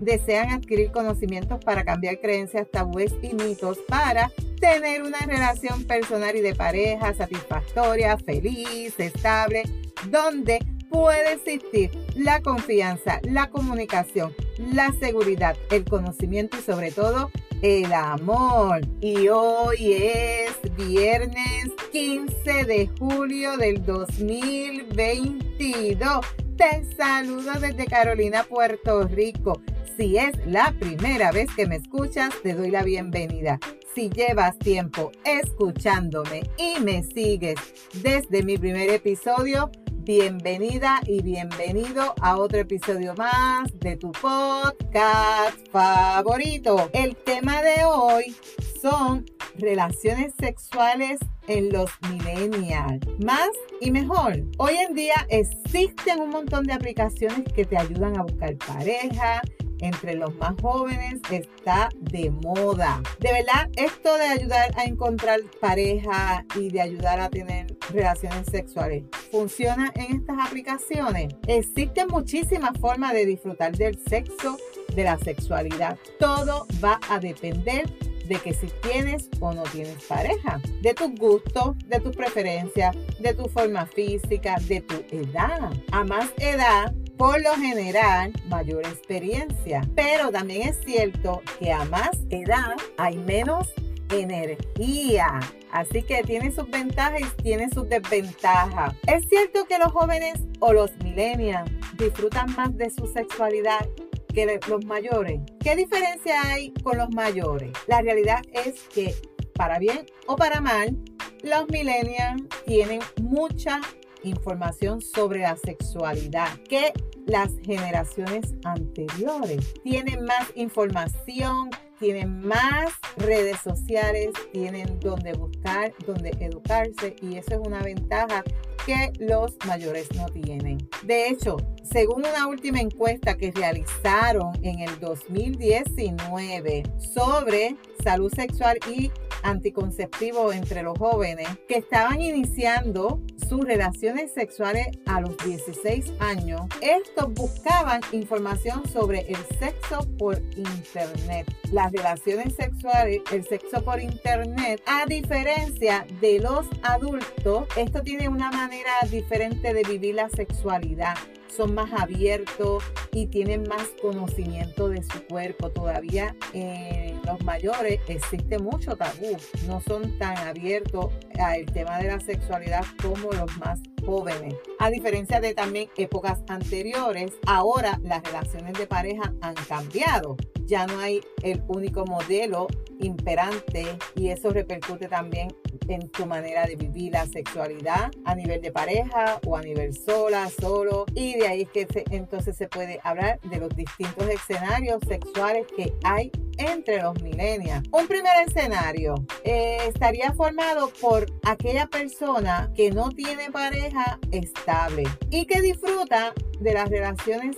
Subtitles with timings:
[0.00, 4.30] desean adquirir conocimientos para cambiar creencias, tabúes y mitos para
[4.60, 9.62] tener una relación personal y de pareja satisfactoria, feliz, estable,
[10.08, 10.58] donde
[10.90, 14.34] puede existir la confianza, la comunicación,
[14.72, 17.30] la seguridad, el conocimiento y sobre todo
[17.62, 18.80] el amor.
[19.00, 26.26] Y hoy es viernes 15 de julio del 2022.
[26.56, 29.62] Te saludo desde Carolina, Puerto Rico.
[30.00, 33.58] Si es la primera vez que me escuchas, te doy la bienvenida.
[33.94, 37.56] Si llevas tiempo escuchándome y me sigues
[38.02, 46.88] desde mi primer episodio, bienvenida y bienvenido a otro episodio más de tu podcast favorito.
[46.94, 48.34] El tema de hoy
[48.80, 49.26] son
[49.58, 53.06] relaciones sexuales en los millennials.
[53.22, 53.50] Más
[53.82, 54.44] y mejor.
[54.56, 59.42] Hoy en día existen un montón de aplicaciones que te ayudan a buscar pareja,
[59.80, 63.02] entre los más jóvenes está de moda.
[63.18, 69.04] De verdad, esto de ayudar a encontrar pareja y de ayudar a tener relaciones sexuales
[69.30, 71.34] funciona en estas aplicaciones.
[71.46, 74.56] Existen muchísimas formas de disfrutar del sexo,
[74.94, 75.98] de la sexualidad.
[76.18, 77.88] Todo va a depender
[78.30, 83.34] de que si tienes o no tienes pareja, de tus gustos, de tus preferencias, de
[83.34, 85.72] tu forma física, de tu edad.
[85.90, 89.82] A más edad, por lo general mayor experiencia.
[89.94, 93.68] Pero también es cierto que a más edad hay menos
[94.10, 95.38] energía.
[95.70, 98.94] Así que tiene sus ventajas y tiene sus desventajas.
[99.06, 103.86] Es cierto que los jóvenes o los millennials disfrutan más de su sexualidad
[104.32, 105.40] que los mayores.
[105.62, 107.72] ¿Qué diferencia hay con los mayores?
[107.86, 109.14] La realidad es que,
[109.56, 110.96] para bien o para mal,
[111.42, 113.82] los millennials tienen mucha
[114.22, 116.92] información sobre la sexualidad que
[117.26, 119.74] las generaciones anteriores.
[119.82, 127.60] Tienen más información, tienen más redes sociales, tienen donde buscar, donde educarse y eso es
[127.60, 128.42] una ventaja
[128.86, 130.78] que los mayores no tienen.
[131.02, 139.10] De hecho, según una última encuesta que realizaron en el 2019 sobre salud sexual y
[139.42, 147.32] anticonceptivo entre los jóvenes que estaban iniciando sus relaciones sexuales a los 16 años, estos
[147.34, 151.46] buscaban información sobre el sexo por internet.
[151.72, 158.50] Las relaciones sexuales, el sexo por internet, a diferencia de los adultos, esto tiene una
[158.50, 161.16] manera diferente de vivir la sexualidad
[161.54, 165.70] son más abiertos y tienen más conocimiento de su cuerpo.
[165.70, 172.20] Todavía en los mayores existe mucho tabú, no son tan abiertos al tema de la
[172.20, 174.54] sexualidad como los más jóvenes.
[174.78, 180.36] A diferencia de también épocas anteriores, ahora las relaciones de pareja han cambiado.
[180.66, 182.68] Ya no hay el único modelo
[183.00, 185.48] imperante y eso repercute también
[185.90, 190.48] en tu manera de vivir la sexualidad a nivel de pareja o a nivel sola,
[190.48, 191.06] solo.
[191.14, 195.92] Y de ahí es que entonces se puede hablar de los distintos escenarios sexuales que
[196.04, 197.88] hay entre los millennials.
[197.92, 199.14] Un primer escenario
[199.44, 206.74] eh, estaría formado por aquella persona que no tiene pareja estable y que disfruta de
[206.74, 207.56] las relaciones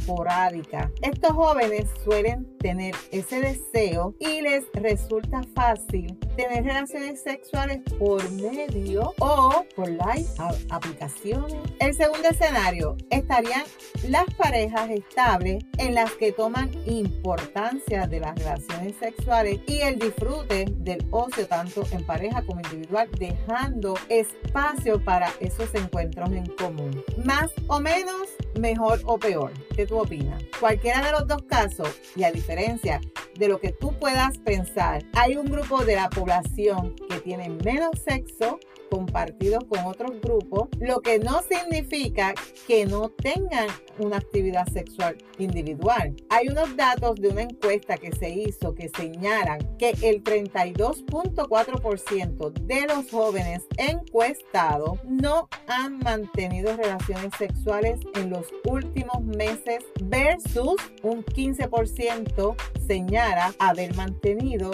[0.00, 0.90] esporádicas.
[1.02, 9.14] Estos jóvenes suelen tener ese deseo y les resulta fácil tener relaciones sexuales por medio
[9.18, 10.26] o por live
[10.70, 11.56] aplicaciones.
[11.78, 13.64] El segundo escenario estarían
[14.08, 20.66] las parejas estables en las que toman importancia de las relaciones sexuales y el disfrute
[20.78, 27.02] del ocio tanto en pareja como individual, dejando espacio para esos encuentros en común.
[27.24, 28.28] Más o menos,
[28.60, 29.52] mejor o peor.
[29.74, 30.42] ¿Qué tú opinas?
[30.58, 33.00] Cualquiera de los dos casos y a diferencia
[33.36, 37.90] de lo que tú puedas pensar, hay un grupo de la población que tiene menos
[38.06, 38.60] sexo
[38.90, 42.34] compartidos con otros grupos, lo que no significa
[42.66, 46.14] que no tengan una actividad sexual individual.
[46.28, 52.86] Hay unos datos de una encuesta que se hizo que señalan que el 32.4% de
[52.86, 62.56] los jóvenes encuestados no han mantenido relaciones sexuales en los últimos meses versus un 15%
[62.86, 64.70] señala haber mantenido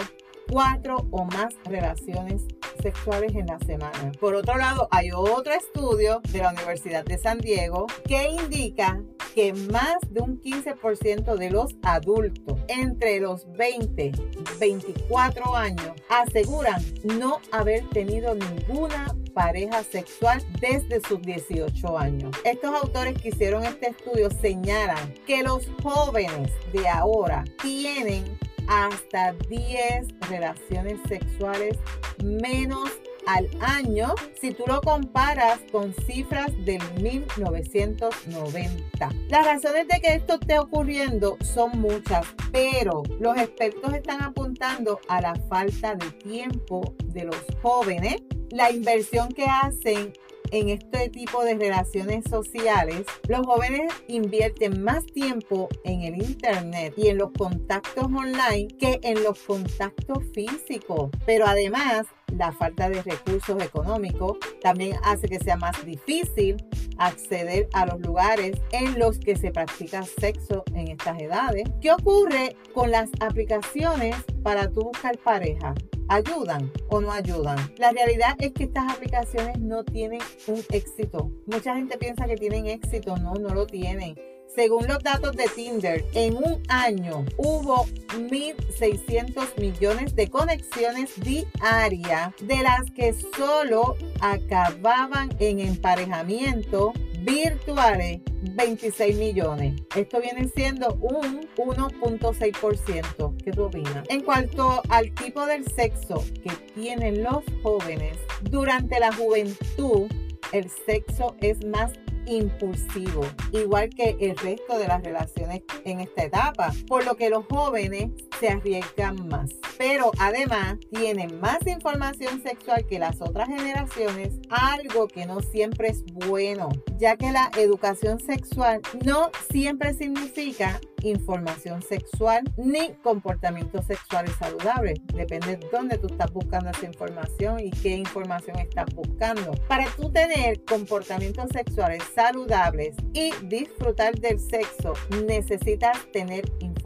[0.49, 2.43] cuatro o más relaciones
[2.81, 4.11] sexuales en la semana.
[4.19, 9.01] Por otro lado, hay otro estudio de la Universidad de San Diego que indica
[9.33, 14.11] que más de un 15% de los adultos entre los 20 y
[14.59, 22.35] 24 años aseguran no haber tenido ninguna pareja sexual desde sus 18 años.
[22.43, 30.07] Estos autores que hicieron este estudio señalan que los jóvenes de ahora tienen hasta 10
[30.29, 31.77] relaciones sexuales
[32.23, 32.89] menos
[33.27, 39.09] al año si tú lo comparas con cifras del 1990.
[39.29, 45.21] Las razones de que esto esté ocurriendo son muchas, pero los expertos están apuntando a
[45.21, 50.13] la falta de tiempo de los jóvenes, la inversión que hacen
[50.51, 57.07] en este tipo de relaciones sociales, los jóvenes invierten más tiempo en el Internet y
[57.07, 61.09] en los contactos online que en los contactos físicos.
[61.25, 66.57] Pero además, la falta de recursos económicos también hace que sea más difícil
[66.97, 71.69] acceder a los lugares en los que se practica sexo en estas edades.
[71.81, 75.73] ¿Qué ocurre con las aplicaciones para tu buscar pareja?
[76.09, 77.57] ¿Ayudan o no ayudan?
[77.77, 81.31] La realidad es que estas aplicaciones no tienen un éxito.
[81.45, 84.15] Mucha gente piensa que tienen éxito, no, no lo tienen.
[84.53, 87.85] Según los datos de Tinder, en un año hubo
[88.15, 98.21] 1.600 millones de conexiones diarias, de las que solo acababan en emparejamiento virtuales
[98.55, 99.81] 26 millones.
[99.95, 103.37] Esto viene siendo un 1.6%.
[103.43, 104.05] ¿Qué tú opinas?
[104.09, 110.07] En cuanto al tipo del sexo que tienen los jóvenes, durante la juventud
[110.53, 111.91] el sexo es más
[112.27, 117.45] impulsivo, igual que el resto de las relaciones en esta etapa, por lo que los
[117.45, 119.49] jóvenes se arriesgan más.
[119.77, 126.03] Pero además tienen más información sexual que las otras generaciones, algo que no siempre es
[126.05, 134.99] bueno, ya que la educación sexual no siempre significa información sexual ni comportamientos sexuales saludables.
[135.13, 139.51] Depende de dónde tú estás buscando esa información y qué información estás buscando.
[139.67, 144.93] Para tú tener comportamientos sexuales saludables y disfrutar del sexo,
[145.25, 146.76] necesitas tener información,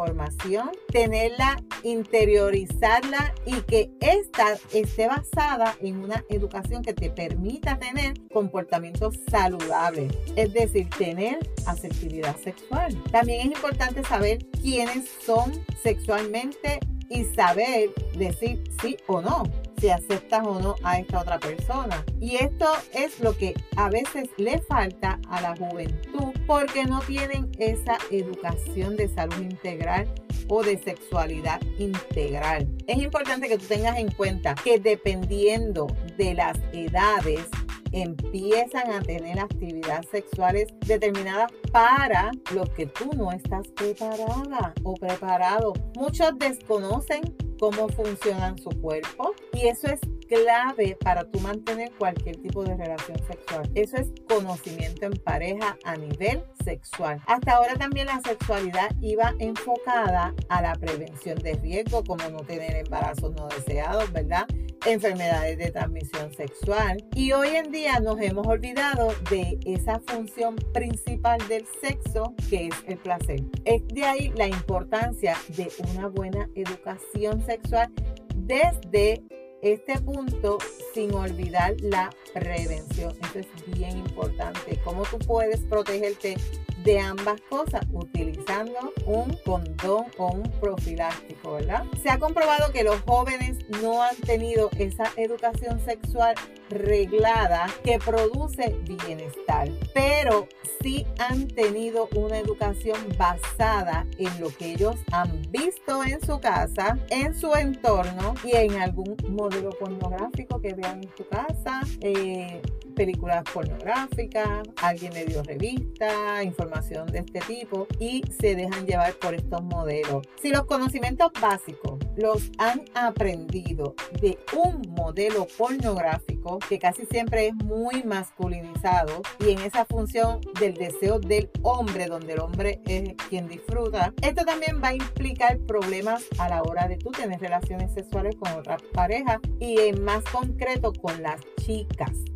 [0.91, 9.19] tenerla, interiorizarla y que esta esté basada en una educación que te permita tener comportamientos
[9.29, 13.01] saludables, es decir, tener asertividad sexual.
[13.11, 15.51] También es importante saber quiénes son
[15.83, 19.43] sexualmente y saber decir sí o no
[19.81, 22.05] si aceptas o no a esta otra persona.
[22.19, 27.49] Y esto es lo que a veces le falta a la juventud porque no tienen
[27.57, 30.07] esa educación de salud integral
[30.47, 32.69] o de sexualidad integral.
[32.85, 37.47] Es importante que tú tengas en cuenta que dependiendo de las edades,
[37.91, 45.73] empiezan a tener actividades sexuales determinadas para lo que tú no estás preparada o preparado.
[45.95, 52.63] Muchos desconocen cómo funcionan su cuerpo y eso es clave para tú mantener cualquier tipo
[52.63, 53.69] de relación sexual.
[53.75, 57.21] Eso es conocimiento en pareja a nivel sexual.
[57.27, 62.77] Hasta ahora también la sexualidad iba enfocada a la prevención de riesgo como no tener
[62.77, 64.47] embarazos no deseados, ¿verdad?
[64.85, 67.03] Enfermedades de transmisión sexual.
[67.15, 72.75] Y hoy en día nos hemos olvidado de esa función principal del sexo que es
[72.87, 73.41] el placer.
[73.65, 77.91] Es de ahí la importancia de una buena educación sexual
[78.35, 79.23] desde
[79.61, 80.57] este punto
[80.93, 83.13] sin olvidar la prevención.
[83.21, 84.79] Esto es bien importante.
[84.83, 86.35] ¿Cómo tú puedes protegerte
[86.83, 91.83] de ambas cosas utilizando un condón o un profiláctico, ¿verdad?
[92.01, 96.35] Se ha comprobado que los jóvenes no han tenido esa educación sexual
[96.69, 100.47] reglada que produce bienestar, pero
[100.81, 106.97] sí han tenido una educación basada en lo que ellos han visto en su casa,
[107.09, 111.81] en su entorno y en algún modelo pornográfico que vean en su casa.
[112.01, 112.61] Eh,
[113.01, 119.33] películas pornográficas, alguien le dio revista, información de este tipo y se dejan llevar por
[119.33, 120.27] estos modelos.
[120.39, 127.55] Si los conocimientos básicos los han aprendido de un modelo pornográfico que casi siempre es
[127.55, 133.47] muy masculinizado y en esa función del deseo del hombre, donde el hombre es quien
[133.47, 138.35] disfruta, esto también va a implicar problemas a la hora de tú tener relaciones sexuales
[138.35, 141.41] con otras parejas y en más concreto con las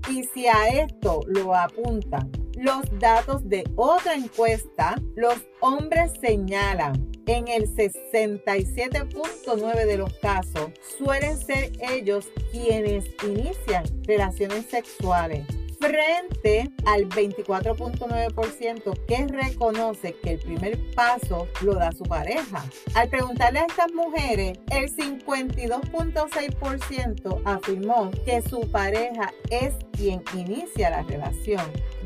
[0.09, 7.47] Y si a esto lo apuntan los datos de otra encuesta, los hombres señalan en
[7.47, 15.45] el 67.9 de los casos suelen ser ellos quienes inician relaciones sexuales
[15.85, 22.65] frente al 24.9% que reconoce que el primer paso lo da su pareja.
[22.95, 31.03] Al preguntarle a estas mujeres, el 52.6% afirmó que su pareja es quien inicia la
[31.03, 31.61] relación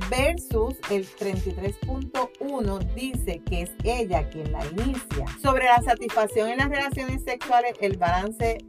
[0.09, 5.25] versus el 33.1 dice que es ella quien la inicia.
[5.41, 8.59] Sobre la satisfacción en las relaciones sexuales, el balance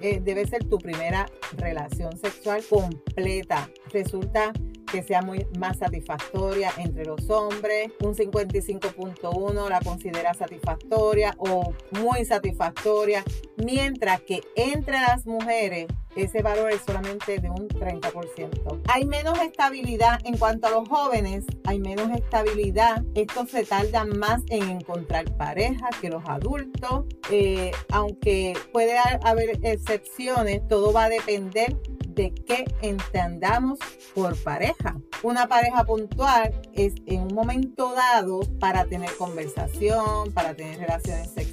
[0.00, 1.26] eh, debe ser tu primera
[1.56, 3.70] relación sexual completa.
[3.92, 4.52] Resulta
[4.90, 7.90] que sea muy más satisfactoria entre los hombres.
[8.00, 13.24] Un 55.1 la considera satisfactoria o muy satisfactoria,
[13.64, 15.86] mientras que entre las mujeres
[16.16, 18.82] ese valor es solamente de un 30%.
[18.88, 23.04] Hay menos estabilidad en cuanto a los jóvenes, hay menos estabilidad.
[23.14, 30.66] Esto se tarda más en encontrar pareja que los adultos, eh, aunque puede haber excepciones,
[30.66, 31.76] todo va a depender
[32.08, 33.78] de qué entendamos
[34.12, 34.96] por pareja.
[35.22, 41.47] Una pareja puntual es en un momento dado para tener conversación, para tener relaciones sexuales.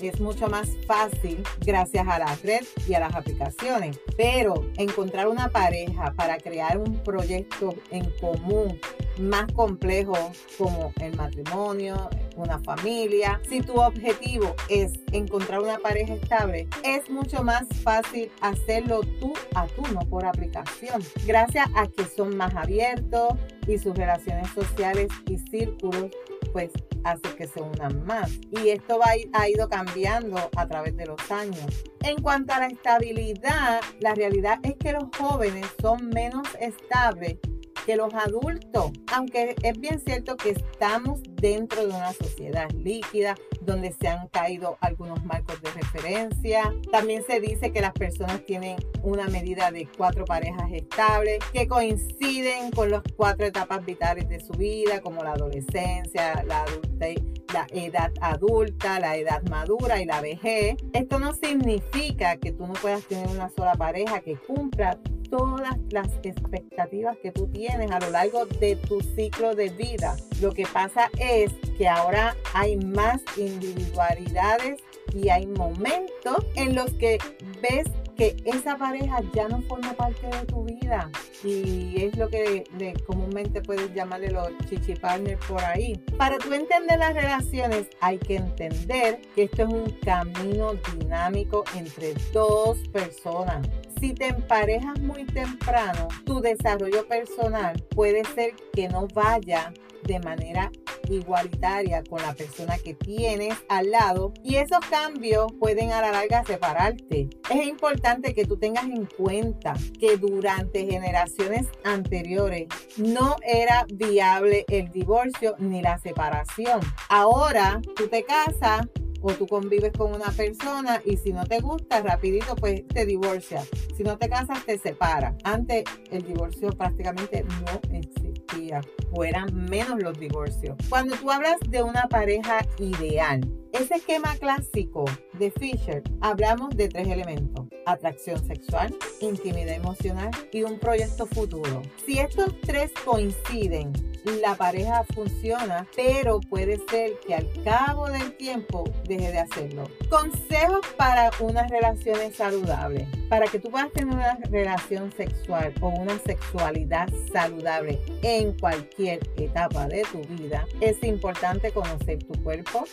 [0.00, 4.00] Es mucho más fácil gracias a la red y a las aplicaciones.
[4.16, 8.80] Pero encontrar una pareja para crear un proyecto en común
[9.18, 10.14] más complejo
[10.56, 13.42] como el matrimonio, una familia.
[13.46, 19.66] Si tu objetivo es encontrar una pareja estable, es mucho más fácil hacerlo tú a
[19.66, 21.02] tú, no por aplicación.
[21.26, 23.34] Gracias a que son más abiertos
[23.66, 26.10] y sus relaciones sociales y círculos
[26.52, 26.70] pues
[27.04, 28.30] hace que se unan más.
[28.50, 31.84] Y esto va, ha ido cambiando a través de los años.
[32.00, 37.38] En cuanto a la estabilidad, la realidad es que los jóvenes son menos estables
[37.84, 43.92] que los adultos, aunque es bien cierto que estamos dentro de una sociedad líquida donde
[43.92, 46.74] se han caído algunos marcos de referencia.
[46.90, 52.70] También se dice que las personas tienen una medida de cuatro parejas estables que coinciden
[52.70, 57.18] con las cuatro etapas vitales de su vida, como la adolescencia, la adultez,
[57.52, 60.76] la edad adulta, la edad madura y la vejez.
[60.92, 64.98] Esto no significa que tú no puedas tener una sola pareja que cumpla
[65.32, 70.14] todas las expectativas que tú tienes a lo largo de tu ciclo de vida.
[70.42, 74.82] Lo que pasa es que ahora hay más individualidades
[75.14, 77.16] y hay momentos en los que
[77.62, 81.10] ves que esa pareja ya no forma parte de tu vida
[81.42, 82.64] y es lo que
[83.06, 85.96] comúnmente puedes llamarle los chichi partners por ahí.
[86.18, 92.12] Para tú entender las relaciones hay que entender que esto es un camino dinámico entre
[92.34, 93.66] dos personas.
[94.02, 100.72] Si te emparejas muy temprano, tu desarrollo personal puede ser que no vaya de manera
[101.08, 106.44] igualitaria con la persona que tienes al lado y esos cambios pueden a la larga
[106.44, 107.30] separarte.
[107.48, 112.66] Es importante que tú tengas en cuenta que durante generaciones anteriores
[112.96, 116.80] no era viable el divorcio ni la separación.
[117.08, 118.88] Ahora tú te casas
[119.22, 123.68] o tú convives con una persona y si no te gusta, rapidito pues te divorcias.
[123.96, 125.34] Si no te casas, te separas.
[125.44, 128.80] Antes el divorcio prácticamente no existía
[129.12, 130.76] o eran menos los divorcios.
[130.88, 133.40] Cuando tú hablas de una pareja ideal,
[133.72, 140.78] ese esquema clásico de Fisher, hablamos de tres elementos, atracción sexual, intimidad emocional y un
[140.78, 141.82] proyecto futuro.
[142.04, 143.92] Si estos tres coinciden,
[144.40, 149.84] la pareja funciona, pero puede ser que al cabo del tiempo deje de hacerlo.
[150.08, 153.08] Consejos para unas relaciones saludables.
[153.28, 159.86] Para que tú puedas tener una relación sexual o una sexualidad saludable en cualquier etapa
[159.86, 162.84] de tu vida, es importante conocer tu cuerpo,